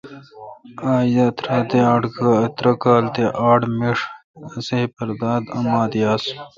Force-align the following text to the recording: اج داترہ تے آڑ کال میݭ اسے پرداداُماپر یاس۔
اج 0.91 1.11
داترہ 1.45 1.57
تے 1.71 1.77
آڑ 1.93 2.71
کال 3.33 3.61
میݭ 3.77 3.99
اسے 4.57 4.79
پرداداُماپر 4.95 5.91
یاس۔ 6.01 6.23